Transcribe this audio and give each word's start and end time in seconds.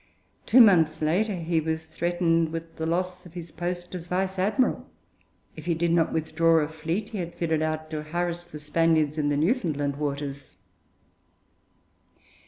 Two 0.47 0.61
months 0.61 0.99
later 0.99 1.35
he 1.35 1.59
was 1.59 1.85
threatened 1.85 2.49
with 2.49 2.77
the 2.77 2.87
loss 2.87 3.23
of 3.27 3.35
his 3.35 3.51
post 3.51 3.93
as 3.93 4.07
Vice 4.07 4.39
Admiral 4.39 4.89
if 5.55 5.67
he 5.67 5.75
did 5.75 5.91
not 5.91 6.11
withdraw 6.11 6.57
a 6.57 6.67
fleet 6.67 7.09
he 7.09 7.19
had 7.19 7.35
fitted 7.35 7.61
out 7.61 7.91
to 7.91 8.01
harass 8.01 8.45
the 8.45 8.57
Spaniards 8.57 9.19
in 9.19 9.29
the 9.29 9.37
Newfoundland 9.37 9.97
waters. 9.97 10.57